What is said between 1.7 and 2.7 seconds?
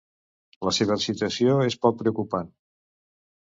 poc preocupant.